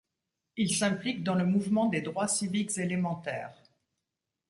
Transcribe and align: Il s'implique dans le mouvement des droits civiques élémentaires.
Il 0.57 0.73
s'implique 0.75 1.23
dans 1.23 1.35
le 1.35 1.45
mouvement 1.45 1.85
des 1.85 2.01
droits 2.01 2.27
civiques 2.27 2.75
élémentaires. 2.79 3.55